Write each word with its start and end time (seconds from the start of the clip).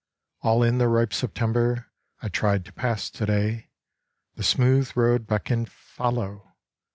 All 0.41 0.63
in 0.63 0.79
the 0.79 0.87
ripe 0.87 1.13
September 1.13 1.91
I 2.23 2.29
tried 2.29 2.65
to 2.65 2.73
pass 2.73 3.07
today. 3.07 3.69
The 4.33 4.41
smooth 4.41 4.91
road 4.97 5.27
beckoned 5.27 5.69
Follow! 5.71 6.53